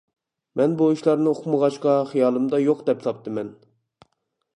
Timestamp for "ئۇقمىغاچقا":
1.33-1.93